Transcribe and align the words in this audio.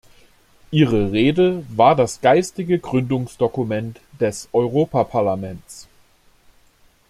Ihre 0.71 1.11
Rede 1.11 1.63
war 1.69 1.95
das 1.95 2.21
geistige 2.21 2.79
Gründungsdokument 2.79 3.99
des 4.19 4.49
Europaparlaments. 4.51 5.87